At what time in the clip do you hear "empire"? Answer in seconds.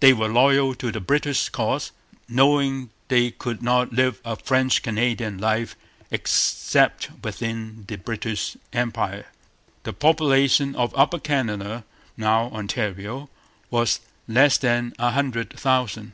8.74-9.24